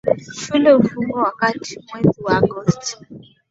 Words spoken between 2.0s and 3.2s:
wa Agosti.